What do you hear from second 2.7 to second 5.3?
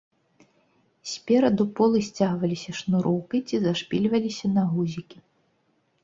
шнуроўкай ці зашпільваліся на гузікі.